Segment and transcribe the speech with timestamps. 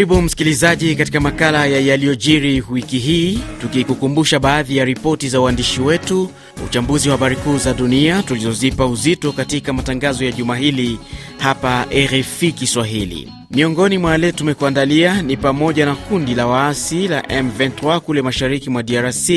[0.00, 6.30] Karibu msikilizaji katika makala ya yaliyojiri wiki hii, tukikukumbusha baadhi ya ripoti za uandishi wetu,
[6.66, 10.98] uchambuzi wa habari kuu za dunia tulizozipa uzito katika matangazo ya juma hili
[11.38, 13.32] hapa RFI Kiswahili.
[13.50, 18.82] Miongoni mwa yale tumekuandalia ni pamoja na kundi la waasi la M23 kule mashariki mwa
[18.82, 19.30] DRC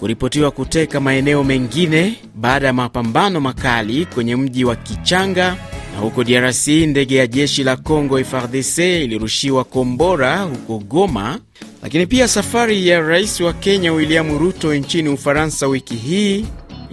[0.00, 5.56] kuripotiwa kuteka maeneo mengine baada ya mapambano makali kwenye mji wa Kichanga
[6.00, 11.38] huko DRC ndege ya jeshi la Congo FARDC ilirushiwa kombora huko Goma.
[11.82, 16.44] Lakini pia safari ya rais wa Kenya William Ruto nchini Ufaransa wiki hii.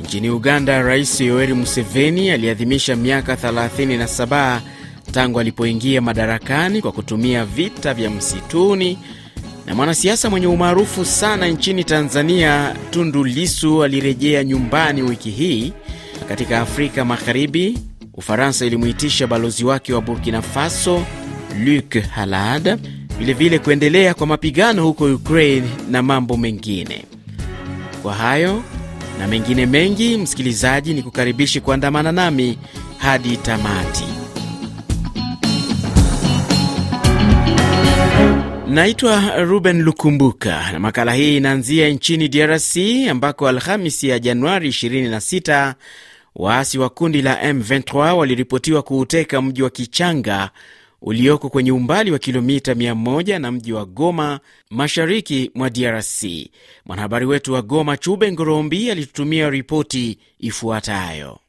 [0.03, 4.59] Nchini Uganda, Rais Yoweri Museveni aliadhimisha miaka 37
[5.11, 8.97] tangu alipoingia madarakani kwa kutumia vita vya msituni.
[9.65, 15.73] Na mwanasiasa mwenye umaarufu sana nchini Tanzania Tundu Lisu alirejea nyumbani wiki hii.
[16.29, 17.77] Katika Afrika Magharibi,
[18.13, 21.05] Ufaransa ilimuitisha balozi wake wa Burkina Faso
[21.65, 22.79] Luc Halad,
[23.19, 27.05] vilevile kuendelea kwa mapigano huko Ukraine na mambo mengine.
[28.03, 28.63] Kwa hayo
[29.19, 32.57] na mengine mengi, msikilizaji, ni kukaribishi kuandamana nami
[32.97, 34.03] hadi tamati.
[38.67, 42.77] Naitwa Ruben Lukumbuka na makala hii inaanzia nchini DRC
[43.09, 45.73] ambako Alhamisi ya Januari 26
[46.35, 50.49] waasi wa kundi la M23 waliripotiwa kuuteka mji wa Kichanga
[51.01, 54.39] ulioko kwenye umbali wa kilomita 100 na mji wa Goma,
[54.69, 56.23] mashariki mwa DRC.
[56.85, 61.39] Mwanahabari wetu wa Goma, Chube Ngorombi, alitutumia ripoti ifuatayo.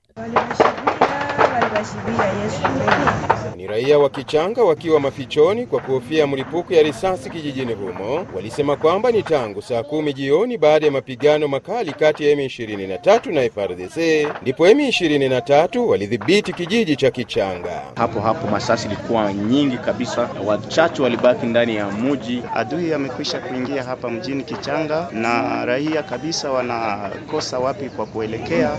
[3.65, 9.11] Ni raia wa Kichanga wakiwa mafichoni kwa kuhofia mlipuko ya risasi kijijini humo, walisema kwamba
[9.13, 13.97] ni tangu saa kumi jioni baada ya mapigano makali kati ya M23 na FARDC
[14.43, 17.83] ndipo M23 walidhibiti kijiji cha Kichanga.
[17.97, 22.43] Hapo hapo masasi ilikuwa nyingi kabisa, wachache walibaki ndani ya muji.
[22.55, 28.71] Adui amekwisha kuingia hapa mjini Kichanga na raia kabisa wanakosa wapi kwa kuelekea.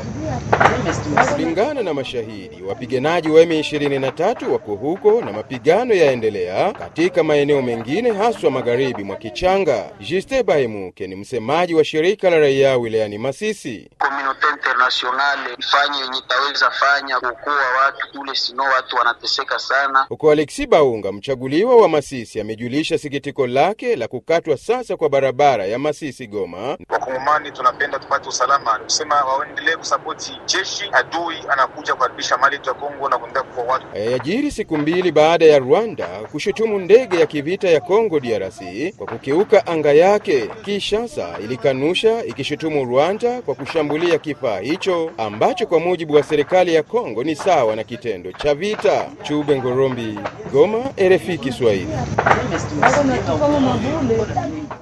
[1.34, 8.52] Kulingana na mashahidi, wapiganaji wa M23 wako huko na mapigano yaendelea katika maeneo mengine haswa
[8.52, 9.92] magharibi mwa Kichanga.
[10.00, 13.90] Juste Baimuke ni msemaji wa shirika la raia wilayani Masisi.
[13.98, 20.32] Komunote internationale ifanye yenye itaweza fanya kuokoa watu kule, sino watu wanateseka sana huko.
[20.32, 26.28] Alexi Baunga, mchaguliwa wa Masisi, amejulisha sikitiko lake la kukatwa sasa kwa barabara ya Masisi
[26.28, 26.78] Goma.
[26.90, 30.90] Wakongomani tunapenda tupate usalama, kusema waendelee kusapoti jeshi.
[30.92, 33.86] Adui anakuja kuharibisha mali yetu ya Kongo na kuendelea kuua watu.
[34.12, 38.62] Yajiri siku mbili baada ya Rwanda kushutumu ndege ya kivita ya Kongo DRC
[38.98, 40.50] kwa kukiuka anga yake.
[40.66, 47.24] Kinshasa ilikanusha ikishutumu Rwanda kwa kushambulia kifaa hicho ambacho kwa mujibu wa serikali ya Kongo
[47.24, 49.10] ni sawa na kitendo cha vita.
[49.24, 50.20] Chube Ngorombi,
[50.52, 51.88] Goma, RFI Kiswahili.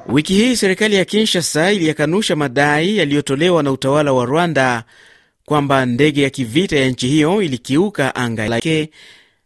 [0.10, 4.84] Wiki hii serikali ya Kinshasa iliyakanusha madai yaliyotolewa na utawala wa Rwanda
[5.46, 8.90] kwamba ndege ya kivita ya nchi hiyo ilikiuka anga lake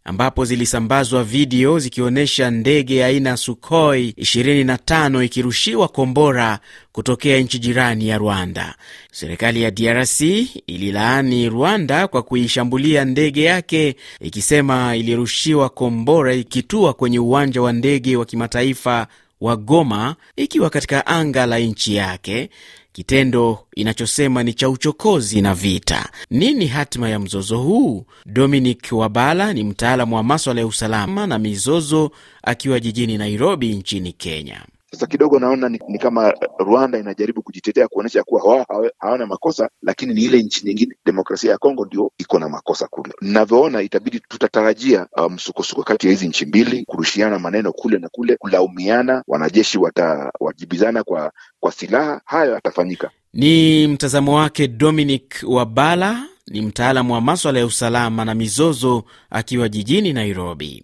[0.08, 6.60] ambapo zilisambazwa video zikionyesha ndege aina Sukhoi 25 ikirushiwa kombora
[6.92, 8.76] kutokea nchi jirani ya Rwanda.
[9.12, 10.22] Serikali ya DRC
[10.68, 18.26] ililaani Rwanda kwa kuishambulia ndege yake ikisema ilirushiwa kombora ikitua kwenye uwanja wa ndege wa
[18.26, 19.08] kimataifa
[19.42, 22.50] wa Goma ikiwa katika anga la nchi yake,
[22.98, 26.10] kitendo inachosema ni cha uchokozi na vita.
[26.30, 28.06] Nini hatima ya mzozo huu?
[28.26, 32.12] Dominic Wabala ni mtaalamu wa maswala ya usalama na mizozo
[32.44, 34.62] akiwa jijini Nairobi nchini Kenya.
[34.92, 40.14] Sasa kidogo naona ni, ni kama Rwanda inajaribu kujitetea kuonyesha kuwa wao hawana makosa, lakini
[40.14, 43.14] ni ile nchi nyingine, demokrasia ya Kongo ndio iko na makosa kule.
[43.22, 48.36] Ninavyoona itabidi tutatarajia msukosuko um, kati ya hizi nchi mbili, kurushiana maneno kule na kule,
[48.38, 52.22] kulaumiana, wanajeshi watawajibizana kwa, kwa silaha.
[52.26, 53.10] Hayo yatafanyika.
[53.34, 60.14] Ni mtazamo wake Dominic Wabala, ni mtaalamu wa maswala ya usalama na mizozo akiwa jijini
[60.14, 60.84] Nairobi.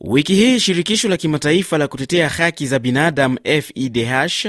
[0.00, 4.46] Wiki hii shirikisho la kimataifa la kutetea haki za binadamu FIDH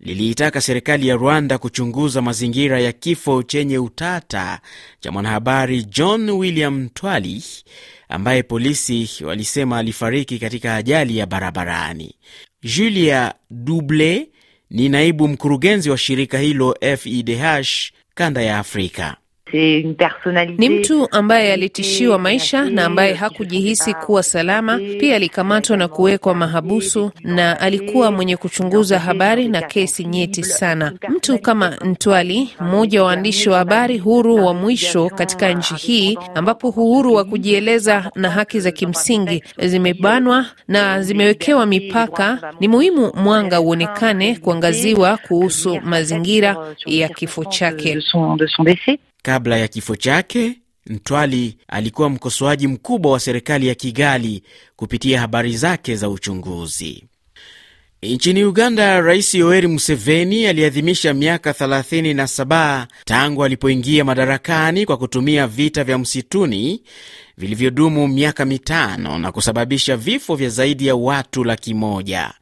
[0.00, 4.60] liliitaka serikali ya Rwanda kuchunguza mazingira ya kifo chenye utata
[5.00, 7.42] cha mwanahabari John William Twali
[8.08, 12.14] ambaye polisi walisema alifariki katika ajali ya barabarani.
[12.62, 14.28] Julia Duble
[14.70, 17.68] ni naibu mkurugenzi wa shirika hilo FIDH
[18.14, 19.16] kanda ya Afrika.
[20.58, 24.78] Ni mtu ambaye alitishiwa maisha na ambaye hakujihisi kuwa salama.
[25.00, 30.92] Pia alikamatwa na kuwekwa mahabusu, na alikuwa mwenye kuchunguza habari na kesi nyeti sana.
[31.08, 36.68] Mtu kama Ntwali, mmoja wa waandishi wa habari huru wa mwisho katika nchi hii, ambapo
[36.68, 44.36] uhuru wa kujieleza na haki za kimsingi zimebanwa na zimewekewa mipaka, ni muhimu mwanga uonekane
[44.36, 46.56] kuangaziwa kuhusu mazingira
[46.86, 47.98] ya kifo chake.
[49.22, 54.42] Kabla ya kifo chake, Ntwali alikuwa mkosoaji mkubwa wa serikali ya Kigali
[54.76, 57.04] kupitia habari zake za uchunguzi.
[58.02, 65.98] Nchini Uganda, Rais Yoweri Museveni aliadhimisha miaka 37 tangu alipoingia madarakani kwa kutumia vita vya
[65.98, 66.82] msituni
[67.38, 72.32] vilivyodumu miaka mitano na kusababisha vifo vya zaidi ya watu laki moja.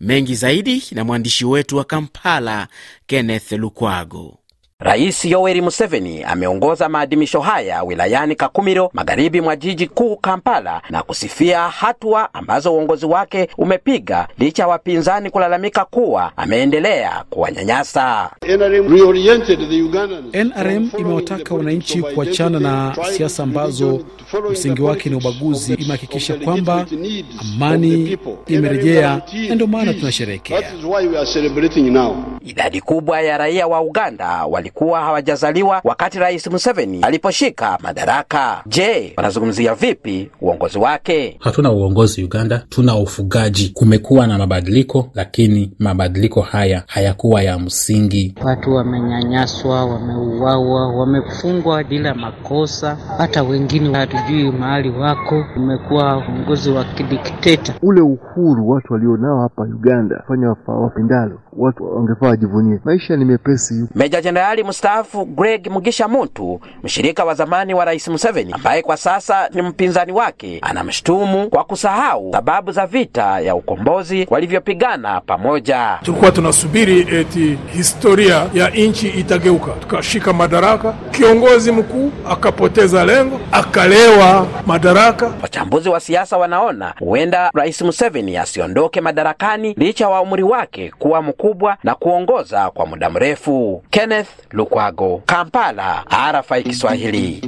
[0.00, 2.68] Mengi zaidi na mwandishi wetu wa Kampala,
[3.06, 4.38] Kenneth Lukwago.
[4.84, 11.60] Rais Yoweri Museveni ameongoza maadhimisho haya wilayani Kakumiro, magharibi mwa jiji kuu Kampala, na kusifia
[11.68, 18.30] hatua ambazo uongozi wake umepiga licha ya wapinzani kulalamika kuwa ameendelea kuwanyanyasa.
[20.32, 24.00] NRM imewataka wananchi kuachana na siasa ambazo
[24.50, 25.74] msingi wake ni ubaguzi.
[25.74, 26.86] Imehakikisha kwamba
[27.40, 30.62] amani imerejea, na ndio maana tunasherehekea.
[32.46, 38.62] Idadi kubwa ya raia wa Uganda walikuwa hawajazaliwa wakati Rais Museveni aliposhika madaraka.
[38.66, 41.36] Je, wanazungumzia vipi uongozi wake?
[41.40, 43.68] Hatuna uongozi Uganda, tuna ufugaji.
[43.74, 48.34] Kumekuwa na mabadiliko, lakini mabadiliko haya hayakuwa ya msingi.
[48.44, 55.44] Watu wamenyanyaswa, wameuawa, wamefungwa bila makosa, hata wengine hatujui mahali wako.
[55.56, 57.74] Umekuwa uongozi wa kidikteta.
[57.82, 62.78] Ule uhuru watu walionao hapa Uganda fanya wapendalo, watu wangefaa wajivunie.
[62.84, 63.88] Maisha ni mepesi.
[63.94, 69.48] Meja Jenerali mstaafu Greg Mugisha Muntu, mshirika wa zamani wa Rais Museveni ambaye kwa sasa
[69.54, 75.98] ni mpinzani wake, anamshutumu kwa kusahau sababu za vita ya ukombozi walivyopigana pamoja.
[76.02, 85.32] Tulikuwa tunasubiri eti historia ya nchi itageuka, tukashika madaraka, kiongozi mkuu akapoteza lengo, akalewa madaraka.
[85.42, 91.76] Wachambuzi wa siasa wanaona huenda Rais Museveni asiondoke madarakani licha wa umri wake kuwa mkubwa
[91.84, 93.82] na kuongoza kwa muda mrefu.
[93.90, 97.42] Kenneth Lukwago, Kampala, RFI Kiswahili.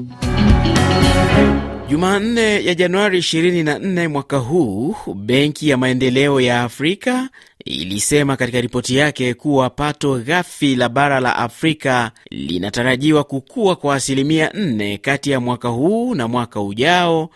[1.88, 7.28] Jumanne ya Januari 24 mwaka huu, Benki ya Maendeleo ya Afrika
[7.64, 14.48] ilisema katika ripoti yake kuwa pato ghafi la bara la Afrika linatarajiwa kukua kwa asilimia
[14.48, 17.30] 4 kati ya mwaka huu na mwaka ujao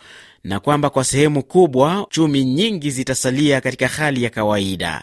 [0.45, 5.03] na kwamba kwa sehemu kubwa chumi nyingi zitasalia katika hali ya kawaida.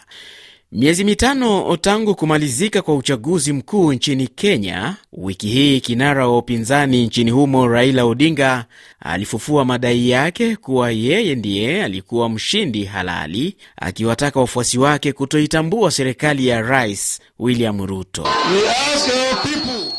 [0.78, 7.30] Miezi mitano tangu kumalizika kwa uchaguzi mkuu nchini Kenya, wiki hii kinara wa upinzani nchini
[7.30, 8.64] humo Raila Odinga
[9.00, 16.60] alifufua madai yake kuwa yeye ndiye alikuwa mshindi halali, akiwataka wafuasi wake kutoitambua serikali ya
[16.62, 18.26] Rais William Ruto.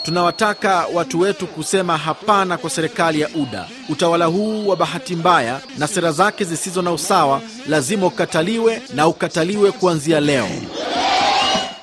[0.08, 3.68] Tunawataka watu wetu kusema hapana kwa serikali ya UDA.
[3.90, 9.72] Utawala huu wa bahati mbaya na sera zake zisizo na usawa lazima ukataliwe na ukataliwe
[9.72, 10.48] kuanzia leo.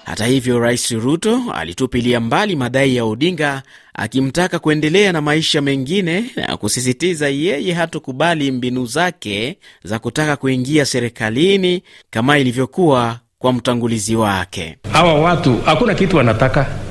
[0.05, 3.63] Hata hivyo, Rais Ruto alitupilia mbali madai ya Odinga
[3.95, 11.83] akimtaka kuendelea na maisha mengine na kusisitiza yeye hatukubali mbinu zake za kutaka kuingia serikalini
[12.11, 14.79] kama ilivyokuwa kwa mtangulizi wake.
[14.93, 16.84] Hawa watu hakuna kitu wanataka.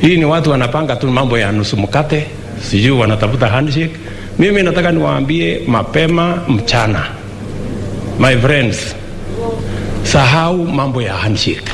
[0.00, 2.26] Hii ni watu wanapanga tu mambo ya nusu mkate,
[2.70, 3.96] sijui wanatafuta handshake.
[4.38, 7.06] Mimi nataka niwaambie mapema mchana,
[8.18, 8.96] my friends,
[10.02, 11.70] sahau mambo ya handshake.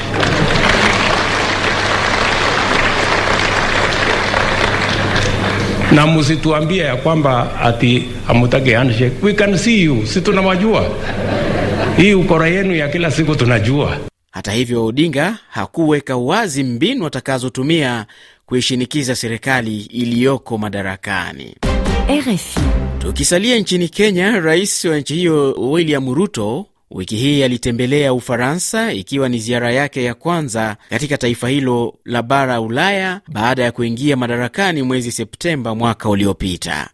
[5.93, 9.13] na msituambie ya kwamba ati hamutaki handshake.
[9.23, 10.85] We can see you, si tunawajua.
[11.97, 13.97] Hii ukora yenu ya kila siku tunajua.
[14.37, 18.07] Hata hivyo, Odinga hakuweka wazi mbinu atakazotumia
[18.47, 21.57] kuishinikiza serikali iliyoko madarakani.
[22.21, 22.61] RFI.
[22.99, 29.39] Tukisalia nchini Kenya, rais wa nchi hiyo William Ruto wiki hii alitembelea Ufaransa, ikiwa ni
[29.39, 35.13] ziara yake ya kwanza katika taifa hilo la bara Ulaya baada ya kuingia madarakani mwezi
[35.13, 36.89] Septemba mwaka uliopita.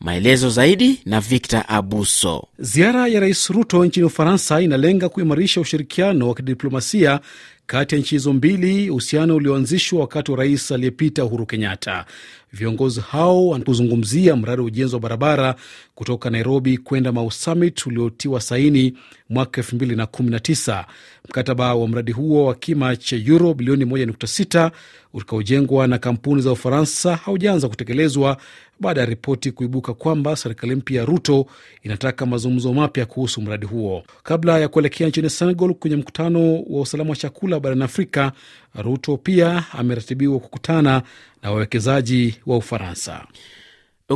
[0.00, 2.48] Maelezo zaidi na Victor Abuso.
[2.58, 7.20] Ziara ya Rais Ruto nchini Ufaransa inalenga kuimarisha ushirikiano wa kidiplomasia
[7.66, 12.04] kati ya nchi hizo mbili, uhusiano ulioanzishwa wakati wa rais aliyepita Uhuru Kenyatta.
[12.52, 15.54] Viongozi hao wanakuzungumzia mradi wa ujenzi wa barabara
[15.94, 18.94] kutoka Nairobi kwenda Mau Summit uliotiwa saini
[19.30, 20.84] mwaka 2019.
[21.28, 24.70] Mkataba wa mradi huo wa kima cha euro bilioni 1.6
[25.14, 28.36] utakaojengwa na kampuni za Ufaransa haujaanza kutekelezwa
[28.80, 31.46] baada ya ripoti kuibuka kwamba serikali mpya ya Ruto
[31.82, 34.02] inataka mazungumzo mapya kuhusu mradi huo.
[34.22, 38.32] Kabla ya kuelekea nchini Senegal kwenye mkutano wa usalama wa chakula barani Afrika,
[38.74, 41.02] Ruto pia ameratibiwa kukutana
[41.42, 43.26] na wawekezaji wa Ufaransa.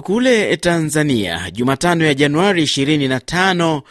[0.03, 3.83] Kule Tanzania, Jumatano ya Januari 25,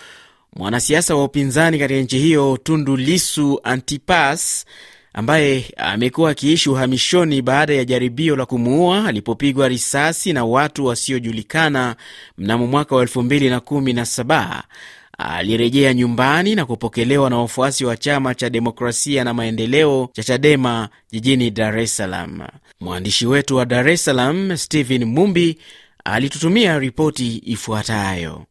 [0.56, 4.66] mwanasiasa wa upinzani katika nchi hiyo Tundu Lisu Antipas
[5.14, 11.96] ambaye amekuwa akiishi uhamishoni baada ya jaribio la kumuua alipopigwa risasi na watu wasiojulikana
[12.38, 14.62] mnamo mwaka wa 2017
[15.18, 21.52] alirejea nyumbani na kupokelewa na wafuasi wa chama cha demokrasia na maendeleo cha Chadema jijini
[21.52, 22.40] Dar es Salaam.
[22.80, 25.58] Mwandishi wetu wa Dar es Salaam Stephen Mumbi
[26.06, 28.44] alitutumia ripoti ifuatayo.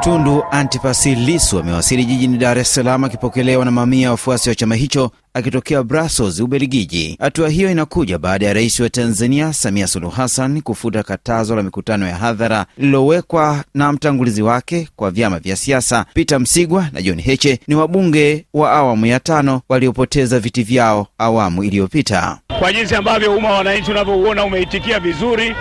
[0.00, 4.74] Tundu Antipasi Lisu amewasili jijini Dar es Salaam akipokelewa na mamia ya wafuasi wa chama
[4.74, 7.16] hicho akitokea Brussels, Ubelgiji.
[7.20, 12.06] Hatua hiyo inakuja baada ya rais wa Tanzania Samia Suluhu Hassan kufuta katazo la mikutano
[12.08, 16.06] ya hadhara lililowekwa na mtangulizi wake kwa vyama vya siasa.
[16.14, 21.64] Peter Msigwa na John Heche ni wabunge wa awamu ya tano waliopoteza viti vyao awamu
[21.64, 22.38] iliyopita.
[22.58, 25.54] Kwa jinsi ambavyo umma wa wananchi unavyouona umeitikia vizuri,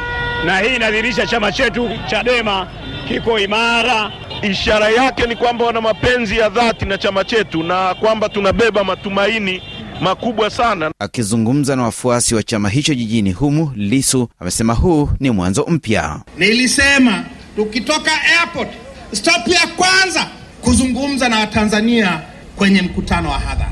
[0.45, 2.67] na hii inadhihirisha chama chetu Chadema
[3.07, 4.11] kiko imara.
[4.41, 9.61] Ishara yake ni kwamba wana mapenzi ya dhati na chama chetu na kwamba tunabeba matumaini
[10.01, 10.91] makubwa sana.
[10.99, 16.19] Akizungumza na wafuasi wa chama hicho jijini humu, Lisu amesema huu ni mwanzo mpya.
[16.37, 17.23] Nilisema
[17.55, 18.69] tukitoka airport,
[19.11, 20.27] stop ya kwanza
[20.61, 22.21] kuzungumza na Watanzania
[22.55, 23.71] kwenye mkutano wa hadhara.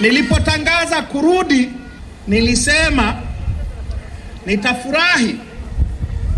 [0.00, 1.68] Nilipotangaza kurudi,
[2.28, 3.14] nilisema
[4.46, 5.36] nitafurahi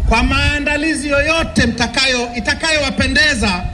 [0.08, 3.64] kwa maandalizi yoyote mtakayo itakayowapendeza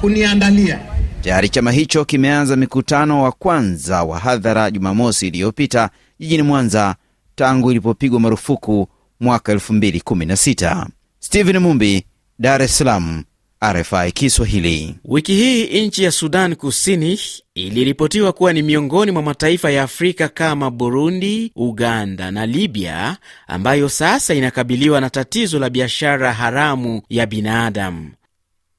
[0.00, 0.80] kuniandalia.
[1.22, 6.94] Tayari chama hicho kimeanza mikutano wa kwanza wa hadhara Jumamosi iliyopita jijini Mwanza
[7.34, 8.88] tangu ilipopigwa marufuku
[9.20, 10.86] mwaka 2016.
[11.18, 12.04] Steven Mumbi,
[12.38, 13.24] Dar es Salaam,
[13.64, 14.94] RFI Kiswahili.
[15.04, 17.18] Wiki hii nchi ya Sudan Kusini
[17.54, 24.34] iliripotiwa kuwa ni miongoni mwa mataifa ya Afrika kama Burundi, Uganda na Libya ambayo sasa
[24.34, 28.10] inakabiliwa na tatizo la biashara haramu ya binadamu.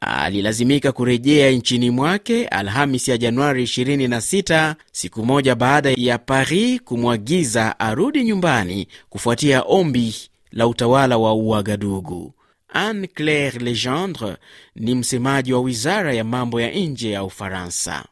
[0.00, 8.24] alilazimika kurejea nchini mwake Alhamis ya Januari 26, siku moja baada ya Paris kumwagiza arudi
[8.24, 10.14] nyumbani kufuatia ombi
[10.52, 12.34] la utawala wa Uagadugu.
[12.68, 14.36] Anne Claire Legendre
[14.74, 18.04] ni msemaji wa wizara ya mambo ya nje ya Ufaransa.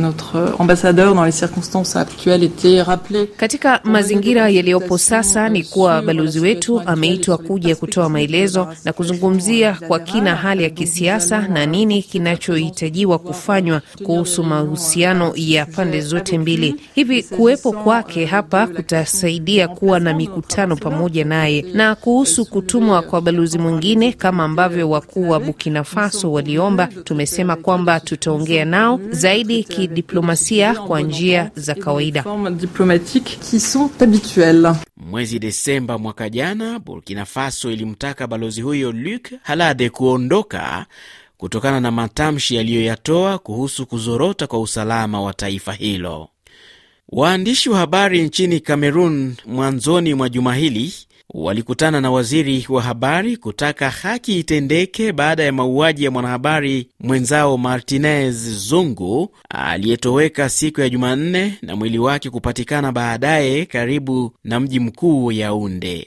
[0.00, 3.26] Notre ambassadeur dans les circonstances actuelles était rappelé.
[3.36, 9.98] Katika mazingira yaliyopo sasa ni kuwa balozi wetu ameitwa kuja kutoa maelezo na kuzungumzia kwa
[9.98, 16.76] kina hali ya kisiasa na nini kinachohitajiwa kufanywa kuhusu mahusiano ya pande zote mbili.
[16.94, 21.62] Hivi kuwepo kwake hapa kutasaidia kuwa na mikutano pamoja naye.
[21.74, 28.00] Na kuhusu kutumwa kwa balozi mwingine kama ambavyo wakuu wa Burkina Faso waliomba, tumesema kwamba
[28.00, 32.24] tutaongea nao zaidi diplomasia kwa njia za kawaida.
[34.96, 40.86] Mwezi Desemba mwaka jana, Burkina Faso ilimtaka balozi huyo Luc Halade kuondoka
[41.36, 46.28] kutokana na matamshi yaliyoyatoa kuhusu kuzorota kwa usalama wa taifa hilo.
[47.08, 50.92] Waandishi wa habari nchini Kamerun mwanzoni mwa juma hili
[51.34, 58.36] walikutana na waziri wa habari kutaka haki itendeke baada ya mauaji ya mwanahabari mwenzao Martinez
[58.68, 66.06] Zungu aliyetoweka siku ya Jumanne na mwili wake kupatikana baadaye karibu na mji mkuu Yaunde.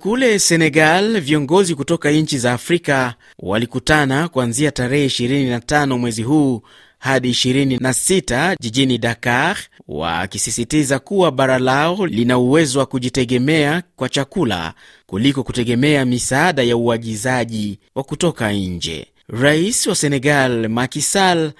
[0.00, 6.62] Kule Senegal, viongozi kutoka nchi za Afrika walikutana kuanzia tarehe 25 mwezi huu
[7.00, 9.56] hadi 26 jijini Dakar,
[9.88, 14.74] wakisisitiza kuwa bara lao lina uwezo wa kujitegemea kwa chakula
[15.06, 19.06] kuliko kutegemea misaada ya uagizaji wa kutoka nje.
[19.28, 21.52] Rais wa Senegal Macky Sall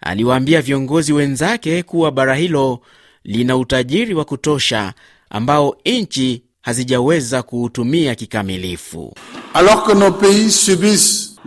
[0.00, 2.80] aliwaambia viongozi wenzake kuwa bara hilo
[3.24, 4.94] lina utajiri wa kutosha
[5.30, 9.14] ambao nchi hazijaweza kuutumia kikamilifu.
[9.54, 11.37] Alors que nos pays subissent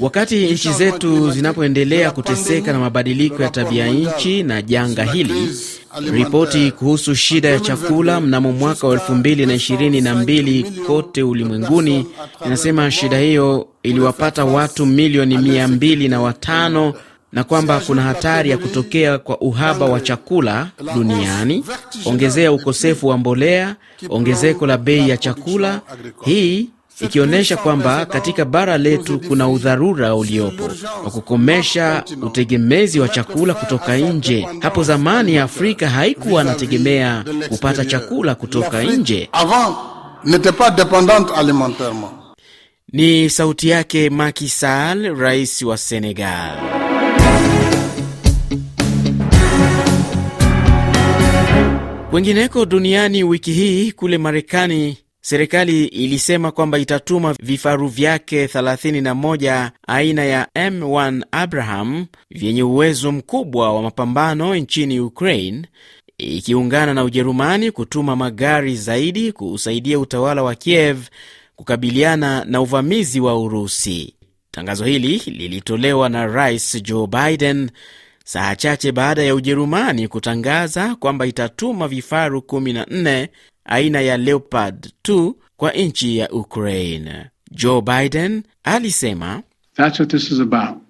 [0.00, 5.50] Wakati nchi zetu zinapoendelea kuteseka na mabadiliko ya tabia nchi na janga hili,
[6.12, 12.06] ripoti kuhusu shida ya chakula mnamo mwaka wa 2022 kote ulimwenguni
[12.46, 16.94] inasema shida hiyo iliwapata watu milioni mia mbili na watano
[17.32, 21.64] na kwamba kuna hatari ya kutokea kwa uhaba wa chakula duniani,
[22.04, 23.76] ongezea ukosefu wa mbolea,
[24.08, 25.80] ongezeko la bei ya chakula,
[26.24, 26.68] hii
[27.00, 30.62] ikionyesha kwamba katika bara letu kuna udharura uliopo
[31.04, 34.48] wa kukomesha utegemezi wa chakula kutoka nje.
[34.60, 39.30] Hapo zamani Afrika haikuwa anategemea kupata chakula kutoka nje.
[42.92, 46.58] Ni sauti yake Macky Sall, rais wa Senegal.
[52.10, 60.48] Kwengineko duniani wiki hii, kule Marekani, serikali ilisema kwamba itatuma vifaru vyake 31 aina ya
[60.56, 65.62] M1 Abraham vyenye uwezo mkubwa wa mapambano nchini Ukraine,
[66.18, 70.98] ikiungana na Ujerumani kutuma magari zaidi kusaidia utawala wa Kiev
[71.56, 74.14] kukabiliana na uvamizi wa Urusi.
[74.50, 77.70] Tangazo hili lilitolewa na Rais Joe Biden
[78.24, 83.28] saa chache baada ya Ujerumani kutangaza kwamba itatuma vifaru 14
[83.64, 87.26] aina ya Leopard 2 kwa nchi ya Ukraine.
[87.50, 89.42] Joe Biden alisema
[89.76, 90.84] That's what this is about.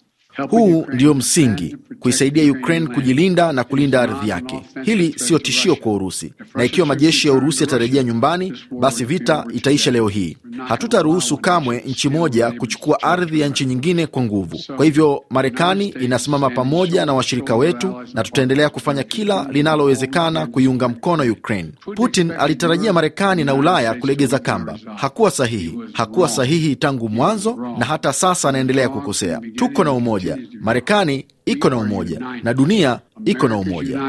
[0.50, 4.61] Huu ndio msingi, kuisaidia Ukraine kujilinda na kulinda ardhi yake.
[4.83, 9.90] Hili siyo tishio kwa Urusi, na ikiwa majeshi ya Urusi yatarejea nyumbani, basi vita itaisha
[9.90, 10.37] leo hii.
[10.69, 14.61] Hatutaruhusu kamwe nchi moja kuchukua ardhi ya nchi nyingine kwa nguvu.
[14.77, 21.33] Kwa hivyo, Marekani inasimama pamoja na washirika wetu, na tutaendelea kufanya kila linalowezekana kuiunga mkono
[21.33, 21.71] Ukraine.
[21.97, 24.79] Putin alitarajia Marekani na Ulaya kulegeza kamba.
[24.97, 29.41] Hakuwa sahihi, hakuwa sahihi tangu mwanzo, na hata sasa anaendelea kukosea.
[29.57, 34.01] Tuko na umoja Marekani iko na umoja na dunia iko na umoja.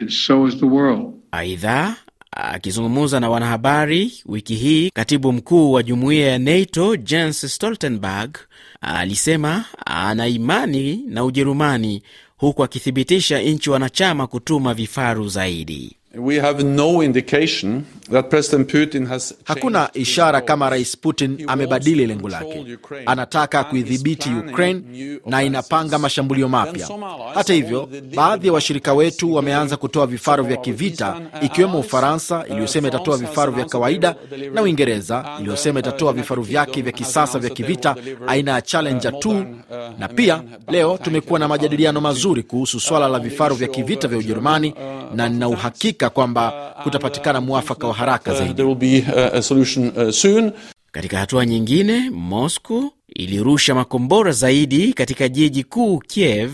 [0.00, 1.14] And so is the world.
[1.32, 1.96] Aidha,
[2.32, 8.38] akizungumza na wanahabari wiki hii, katibu mkuu wa jumuiya ya NATO Jens Stoltenberg
[8.80, 12.02] alisema ana imani na Ujerumani,
[12.36, 15.97] huku akithibitisha nchi wanachama kutuma vifaru zaidi.
[16.14, 22.28] We have no indication that President Putin has Hakuna ishara kama Rais Putin amebadili lengo
[22.28, 22.78] lake.
[23.06, 24.82] Anataka kuidhibiti Ukraine
[25.26, 26.88] na inapanga mashambulio mapya.
[27.34, 33.16] Hata hivyo, baadhi ya washirika wetu wameanza kutoa vifaru vya kivita, ikiwemo Ufaransa iliyosema itatoa
[33.16, 34.14] vifaru vya kawaida
[34.54, 39.46] na Uingereza iliyosema itatoa vifaru vyake vya kisasa vya kivita aina ya Challenger 2
[39.98, 44.74] na pia leo tumekuwa na majadiliano mazuri kuhusu swala la vifaru vya kivita vya Ujerumani
[45.14, 48.54] na nina uhakika kwamba kutapatikana mwafaka wa haraka zaidi.
[48.54, 50.52] there will be uh, a solution uh, soon.
[50.92, 56.52] Katika hatua nyingine, Moscow ilirusha makombora zaidi katika jiji kuu Kiev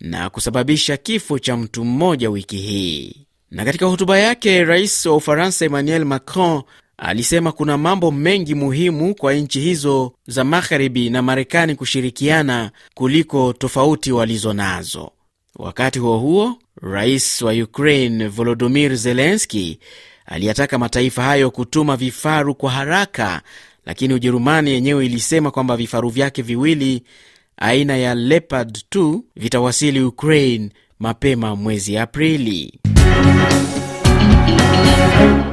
[0.00, 3.26] na kusababisha kifo cha mtu mmoja wiki hii.
[3.50, 6.62] Na katika hotuba yake, rais wa Ufaransa Emmanuel Macron
[6.98, 14.12] alisema kuna mambo mengi muhimu kwa nchi hizo za magharibi na Marekani kushirikiana kuliko tofauti
[14.12, 15.10] walizo nazo.
[15.60, 19.78] Wakati huo huo, rais wa Ukraine Volodymyr Zelensky
[20.26, 23.42] aliyataka mataifa hayo kutuma vifaru kwa haraka,
[23.86, 27.02] lakini Ujerumani yenyewe ilisema kwamba vifaru vyake viwili
[27.56, 32.80] aina ya Leopard 2 vitawasili Ukraine mapema mwezi Aprili.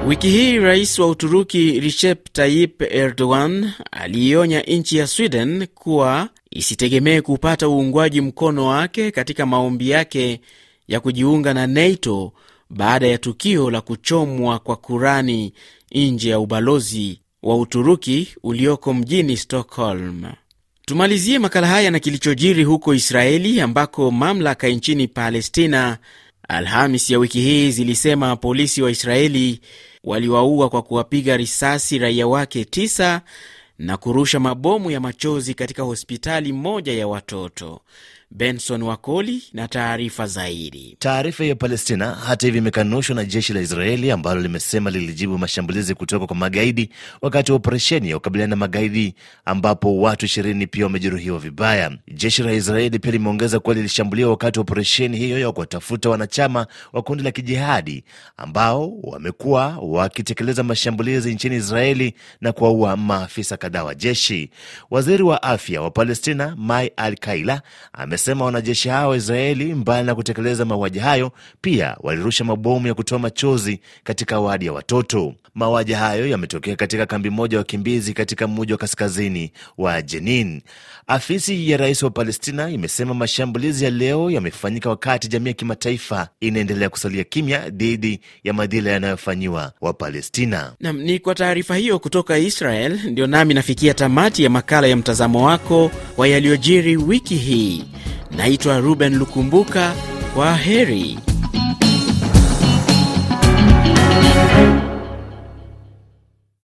[0.07, 7.69] Wiki hii rais wa Uturuki Recep Tayyip Erdogan aliionya nchi ya Sweden kuwa isitegemee kupata
[7.69, 10.41] uungwaji mkono wake katika maombi yake
[10.87, 12.33] ya kujiunga na NATO
[12.69, 15.53] baada ya tukio la kuchomwa kwa Kurani
[15.91, 20.23] nje ya ubalozi wa Uturuki ulioko mjini Stockholm.
[20.85, 25.97] Tumalizie makala haya na kilichojiri huko Israeli ambako mamlaka nchini Palestina
[26.47, 29.59] Alhamis ya wiki hii zilisema polisi wa Israeli
[30.03, 33.21] waliwaua kwa kuwapiga risasi raia wake tisa
[33.79, 37.81] na kurusha mabomu ya machozi katika hospitali moja ya watoto.
[38.31, 40.95] Benson Wakoli na taarifa zaidi.
[40.99, 46.27] Taarifa ya Palestina hata hivyo imekanushwa na jeshi la Israeli ambalo limesema lilijibu mashambulizi kutoka
[46.27, 46.89] kwa magaidi
[47.21, 51.97] wakati wa operesheni ya kukabiliana na magaidi ambapo watu ishirini pia wamejeruhiwa vibaya.
[52.13, 57.01] Jeshi la Israeli pia limeongeza kuwa lilishambuliwa wakati wa operesheni hiyo ya kuwatafuta wanachama wa
[57.01, 58.03] kundi la kijihadi
[58.37, 64.49] ambao wamekuwa wakitekeleza mashambulizi nchini Israeli na kuwaua maafisa kadhaa wa jeshi.
[64.91, 67.61] Waziri wa afya wa Palestina Mai Al Kaila
[67.93, 72.93] ame amesema wanajeshi hao wa Israeli, mbali na kutekeleza mauaji hayo, pia walirusha mabomu ya
[72.93, 75.33] kutoa machozi katika wadi ya watoto.
[75.55, 80.61] Mauaji hayo yametokea katika kambi moja ya wakimbizi katika mji wa kaskazini wa Jenin.
[81.07, 86.89] Afisi ya rais wa Palestina imesema mashambulizi ya leo yamefanyika wakati jamii ya kimataifa inaendelea
[86.89, 90.73] kusalia kimya dhidi ya madhila yanayofanyiwa Wapalestina.
[90.79, 95.45] Nam, ni kwa taarifa hiyo kutoka Israel ndio nami nafikia tamati ya makala ya mtazamo
[95.45, 97.85] wako wa yaliyojiri wiki hii.
[98.31, 99.93] Naitwa Ruben Lukumbuka,
[100.35, 101.19] kwa heri.